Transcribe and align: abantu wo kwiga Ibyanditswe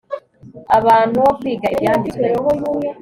abantu 0.77 1.17
wo 1.25 1.31
kwiga 1.39 1.67
Ibyanditswe 1.73 2.27